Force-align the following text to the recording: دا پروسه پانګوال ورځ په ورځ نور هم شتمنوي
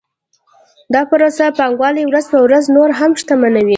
دا 0.93 1.01
پروسه 1.09 1.45
پانګوال 1.57 1.95
ورځ 2.11 2.25
په 2.33 2.39
ورځ 2.45 2.63
نور 2.75 2.89
هم 2.99 3.11
شتمنوي 3.21 3.69